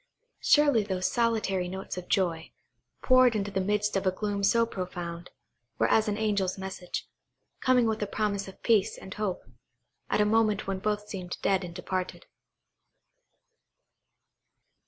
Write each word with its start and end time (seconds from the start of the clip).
Surely 0.39 0.81
those 0.83 1.05
solitary 1.05 1.67
notes 1.67 1.95
of 1.95 2.07
joy, 2.09 2.51
poured 3.03 3.35
into 3.35 3.51
the 3.51 3.61
midst 3.61 3.95
of 3.95 4.07
a 4.07 4.11
gloom 4.11 4.43
so 4.43 4.65
profound, 4.65 5.29
were 5.77 5.87
as 5.89 6.07
an 6.07 6.17
angel's 6.17 6.57
message, 6.57 7.07
coming 7.59 7.85
with 7.85 8.01
a 8.01 8.07
promise 8.07 8.47
of 8.47 8.63
peace 8.63 8.97
and 8.97 9.13
hope, 9.13 9.43
at 10.09 10.19
a 10.19 10.25
moment 10.25 10.65
when 10.65 10.79
both 10.79 11.07
seemed 11.07 11.37
dead 11.43 11.63
and 11.63 11.75
departed. 11.75 12.25